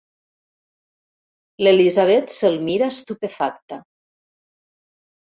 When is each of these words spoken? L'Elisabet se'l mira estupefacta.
L'Elisabet 1.63 2.33
se'l 2.37 2.57
mira 2.71 2.87
estupefacta. 2.95 3.79